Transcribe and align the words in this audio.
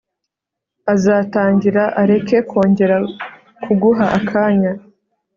azatangira 0.93 1.83
areke 2.01 2.37
kongera 2.49 2.97
kuguha 3.63 4.05
akanya 4.17 4.71